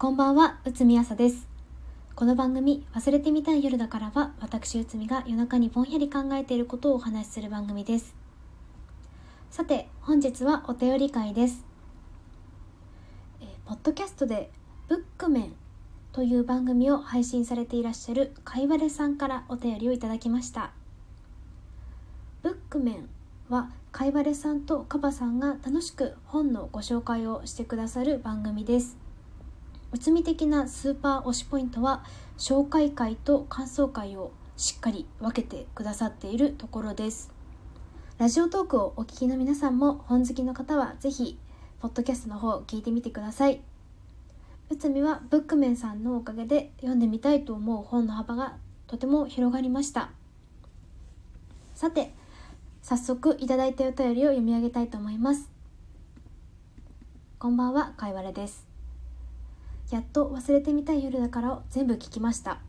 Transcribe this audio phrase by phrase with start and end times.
[0.00, 1.46] こんばんは、うつみあさです。
[2.14, 8.14] この番組、忘れてみたい夜だからは、私うつみが夜中にぼんやり考えていることをお話しする番組です。
[9.50, 11.66] さて、本日はお便り会です。
[13.42, 14.50] えーポッドキャストで、
[14.88, 15.52] ブックメン
[16.12, 20.72] という番組を配信されていらっしゃるかいわれさんからお便りをいただきました。
[22.42, 23.10] ブックメン
[23.50, 28.99] は、かいわれさんとカバさんが楽しく本のご紹介をしてくださる番組です。
[29.92, 32.04] うつみ的なスーパー推しポイントは
[32.38, 37.32] 紹介会と感想会をしっかり分けてくださっているところです。
[38.18, 41.38] ラジオトークをお聞きの皆さんも本好きの方はぜひ
[41.80, 43.62] ポッドキャストの方を聞いてみてください。
[44.68, 50.10] うつみはブックメンさんのおかげで読んでみたいと思う本の幅がとても広がりました。
[51.74, 52.14] さて
[52.82, 55.50] 早速いただいたお便りを読み上げたいと思います。
[57.40, 58.69] こんばんはかいわれです。
[59.90, 62.60] やっと忘れてみたい夜だからを全部聞きました。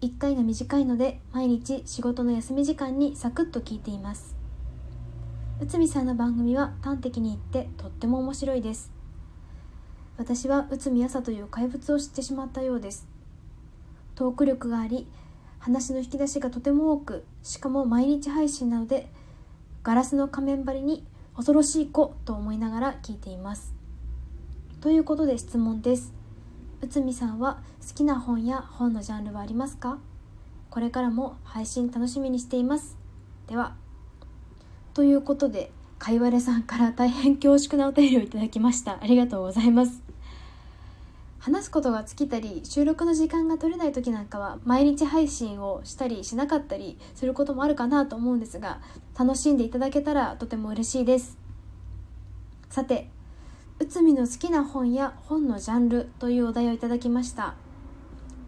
[0.00, 4.36] 1回が短いので毎日仕事の休み時間にサクッと聞いています。
[5.60, 8.92] 内海さんの番組は端的に言ってとっても面白いです。
[10.18, 13.08] 私は内海朝という怪物を知ってしまったようです。
[14.14, 15.08] トーク力があり
[15.58, 19.10] 話の引き出しがとても多くしかも毎日配信なので
[19.82, 23.74] ガラスの仮面張りに恐ろしい子と思いながら聞いています。
[24.80, 26.14] ということで質問です。
[26.82, 29.98] 内海さんは好きな本や本のジャンルはありますか？
[30.70, 32.96] これからも配信楽しみにしています。
[33.46, 33.74] では
[34.94, 38.98] ということでかいわれさんから大変恐縮なお便りをいただきました。
[39.00, 40.02] ありがとうございます。
[41.38, 48.80] 話すことが尽きたり収録の時間が取れない時なんかは毎日配信をしたりしなかったりすることもあるかなと思うんですが
[49.16, 51.38] 楽しんでいただけたらとても嬉しいです。
[52.68, 53.08] さて
[53.78, 57.54] 内海の好きな本や本のジャンルというお題をいただきました。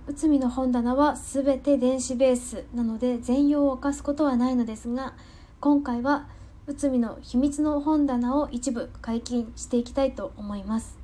[0.06, 5.12] 内海の本棚は全て電子ベースなので全容を明かすことはないのですが
[5.60, 6.28] 今回は
[6.66, 10.98] 内海の秘密の本棚を一部解禁していきたいと思います。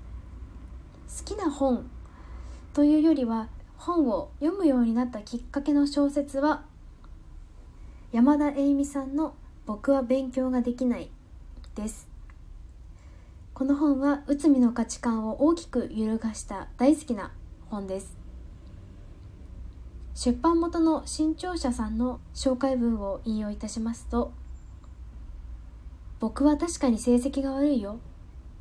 [1.18, 1.90] 好きな本
[2.72, 6.62] というよりは本を読むようになったきっかけの小説は
[8.10, 9.34] 山田栄美さんの
[9.66, 11.10] 「僕は勉強ができない」
[11.76, 12.13] です。
[13.54, 17.30] この本は内海の価値観を大きく揺るがした大好きな
[17.70, 18.16] 本です。
[20.12, 24.32] 出版元の新潮社さんの紹介文を引用いたしますと
[26.18, 28.00] 「僕は確かに成績が悪いよ。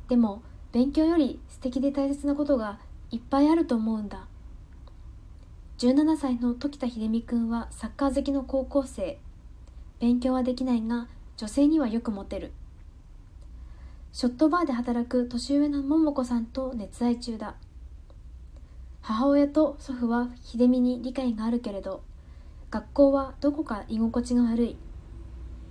[0.08, 2.78] でも勉強より素敵で大切なことが
[3.10, 4.28] いっぱいあると思うんだ」
[5.78, 9.18] 17歳の時田秀美くんはサッカー好きの高校生。
[9.98, 12.52] 勉強はできないが女性にはよくモテる。
[14.14, 17.56] ショットバーで働く年上の桃子さんと熱愛中だ。
[19.00, 22.04] 母親と祖父は秀美に理解があるけれど
[22.70, 24.76] 学校はどこか居心地が悪い。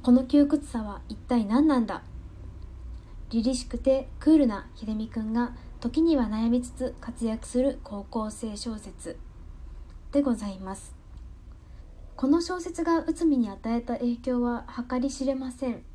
[0.02, 2.04] この窮屈さは一体何なんだ。
[3.30, 9.18] 凛々しくてクールな秀美くんが時には悩みつつ活躍する高校生小説。
[10.12, 10.94] でございます。
[12.18, 15.86] この小説が内海に与えた影響は計り知れません。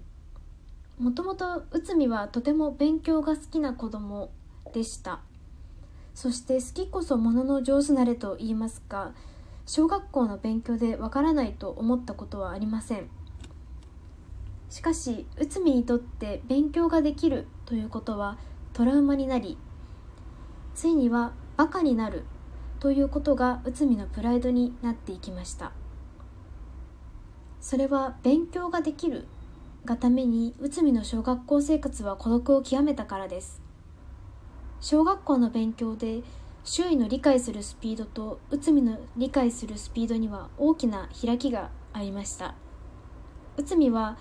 [0.98, 4.30] もともと内海はとても勉強が好きな子供
[4.72, 5.20] でした。
[6.12, 9.12] そして好きこそものの上手なれと言いますか
[9.66, 13.08] 小学校の勉強でわからないと思ったことはありません。
[14.70, 18.36] しかし内海にとって勉強ができるということは
[18.72, 19.56] トラウマになり
[20.74, 22.24] ついにはバカになる
[22.80, 25.72] ということが内海のプライドになっていきました。
[27.60, 29.28] それは勉強ができる
[29.88, 33.62] がために内海の小学校生活は孤独を極めたからです。
[34.82, 36.20] 小学校の勉強で
[36.62, 42.54] 周囲の理解するスピードと内海の理解するスピードには大きな開きがありました。
[43.56, 44.18] 内海は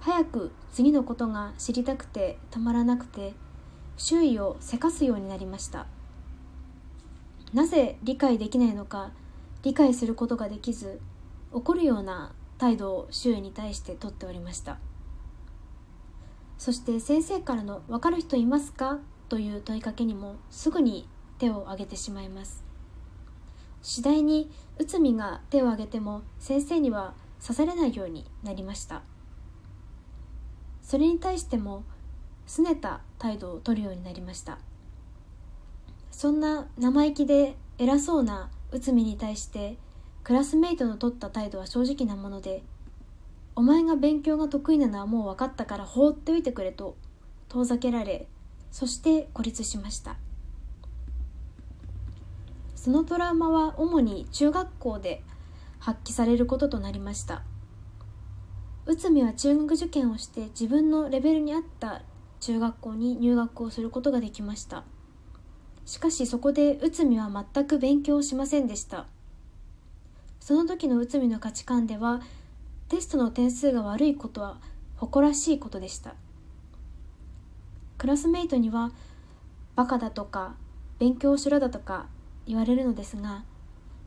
[0.00, 3.34] 早く次のことが知りたくてたまらなくて
[3.96, 5.86] 周囲をせかすようになりました。
[7.54, 9.12] なぜ理解できないのか
[9.62, 11.00] 理解することができず
[11.52, 14.78] 怒るような態度を周囲に対してとっておりました。
[16.58, 18.98] そして先生からの「分かる人いますか?」
[19.28, 21.08] という問いかけにもすぐに
[21.38, 22.64] 手を挙げてしまいます。
[23.82, 29.02] 次第に内海が手を挙げても先生には刺されないようになりました。
[30.82, 31.84] それに対しても
[32.46, 34.58] 拗ねた態度を取るようになりました。
[36.10, 39.78] そんな生意気で偉そうな内海に対して
[40.24, 42.64] クラスメイトの取った態度は正直なもので
[43.56, 46.96] 「お前が勉強が得意なのはもう分かったから放っておいてくれ」と
[47.48, 48.28] 遠ざけられ
[48.70, 50.16] そして孤立しました。
[52.74, 55.24] そのトラウマは主に中学校で
[55.80, 57.42] 発揮されることとなりました。
[58.84, 62.02] 内海は中学受験をして自分のレベルに合った
[62.38, 64.84] 中学校に入学をすることができました。
[65.84, 69.06] しかしそこで内海は全く勉強しませんでした。
[70.38, 72.20] その時の内海の価値観では
[72.88, 74.58] テストの点数が悪いことは
[74.96, 76.14] 誇らしいことでした。
[77.98, 78.92] クラスメイトには
[79.74, 80.54] バカだとか
[80.98, 82.06] 勉強しろだとか
[82.46, 83.44] 言われるのですが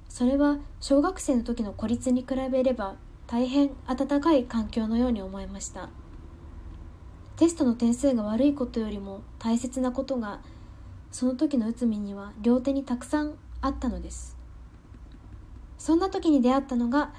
[0.08, 2.96] それは小学生の時の孤立に比べれば
[3.28, 5.90] 大変温かい環境のように思いました。
[7.36, 10.42] テストの点数が悪いことよりも大切なことが
[11.12, 14.38] その時の内海には両手にたくさんあったのです。
[15.78, 17.14] そんな時に出会ったのが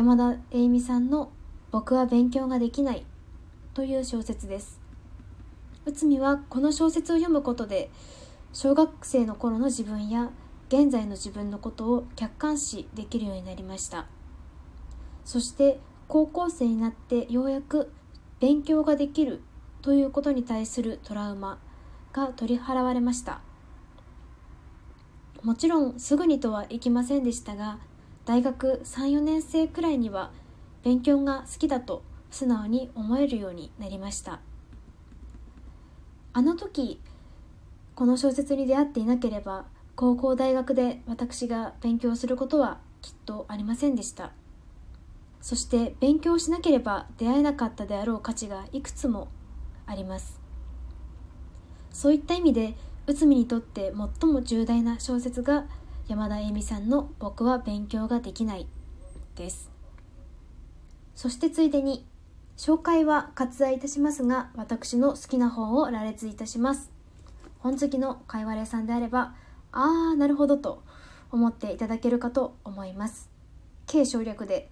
[0.00, 1.30] 山田栄美さんの
[1.70, 3.04] 「僕は勉強ができない」
[3.74, 4.80] という小説です。
[5.84, 7.90] 内海はこの小説を読むことで
[8.54, 10.30] 小学生の頃の自分や
[10.70, 14.06] 現在の自分のことを客観視できるようになりました。
[15.26, 17.92] そして高校生になってようやく
[18.40, 19.42] 勉強ができる
[19.82, 21.58] ということに対するトラウマ
[22.14, 23.42] が取り払われました。
[25.42, 27.78] もちろんすぐにとはいきませんでしたが
[28.24, 30.30] 大学34年生くらいには
[30.82, 34.40] 勉強が好きだと素直に思えるようになりました。
[36.32, 37.00] あの時
[37.94, 44.32] この小説に出会っていなければ高校大学で私が勉強することはきっとありませんでした。
[45.40, 49.28] そして勉強しなければ出会えなかったであろう価値がいくつも
[49.86, 50.40] あります。
[51.90, 52.74] そういった意味で
[53.06, 55.64] 内海にとって最も重大な小説が
[56.10, 58.66] 山田恵美さんの「僕は勉強ができない」
[59.36, 59.70] です。
[61.14, 62.04] そしてついでに
[62.56, 66.90] 紹介は割愛いたしますが私の好きな本を羅列いたします。
[67.60, 69.36] 本好きのかいわれさんであれば
[69.70, 70.82] ああなるほどと
[71.30, 73.30] 思っていただけるかと思います。
[73.86, 74.68] 軽省略で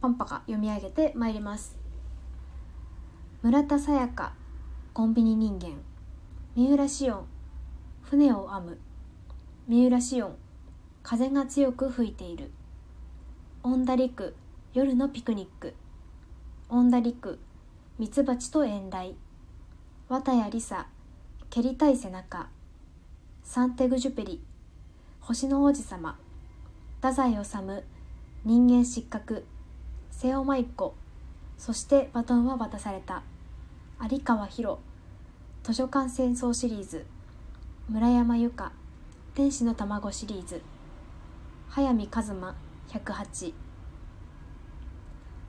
[0.00, 1.76] パンパカ読み上げてまいります。
[3.42, 4.32] 村田沙耶香
[4.92, 5.80] コンビニ人間。
[6.54, 7.26] 三浦紫音
[8.02, 8.78] 船を編む。
[9.66, 10.45] 三浦紫音
[11.08, 12.50] 風が強く吹いている。
[13.62, 14.34] 恩田陸
[14.74, 15.72] 夜のピクニック。
[16.68, 17.38] 恩田陸
[17.96, 19.14] ミツバチと遠雷。
[20.08, 20.88] 綿谷りさ
[21.48, 22.48] 蹴りたい背中。
[23.44, 24.42] サンテグジュペリ
[25.20, 26.18] 星の王子様。
[26.96, 27.84] 太宰治
[28.44, 29.44] 人間失格。
[30.10, 30.92] 瀬尾舞子
[31.56, 33.22] そしてバトンは渡された。
[34.10, 34.80] 有川博
[35.62, 37.06] 図書館戦争シリーズ。
[37.88, 38.72] 村山由佳
[39.36, 40.60] 天使の卵シリーズ。
[41.68, 42.56] 速水一馬
[42.88, 43.52] 108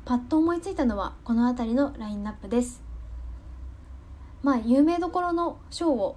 [0.06, 2.81] パッと思いついたのはこの辺りのラインナップです。
[4.44, 6.16] まあ有名どころの賞を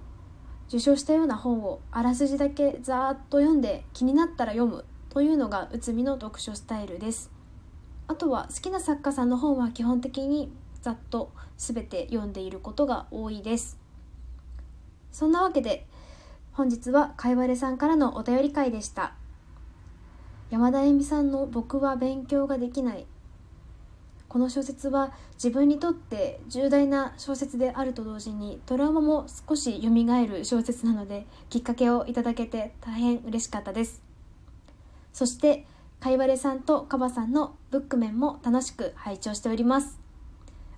[0.69, 7.31] 受賞したような本をあらすじだけざーっと読んで気になったら読むというのが内海の読書スタイルです。
[8.07, 10.51] あとは好きな作家さんの本は基本的に
[10.81, 13.77] ざっと全て読んでいることが多いです。
[15.11, 15.85] そんなわけで
[16.53, 19.15] 本日はかいわれさんからのお便り会でした。
[20.51, 23.07] 山田恵美さんの「僕は勉強ができない」
[24.27, 29.89] この小説は自分にとって重大な小説であると同時にトラウマも少し蘇
[30.27, 34.01] る小説なのできっかけをいただけて大変嬉しかったです。
[35.13, 35.65] そして
[35.99, 39.99] かいわれさんとかばさんのブックメンも楽しく拝聴しております。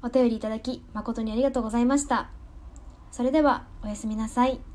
[0.03, 2.30] お便りいただき誠にありがとうございました。
[3.12, 4.73] それではおやすみなさい。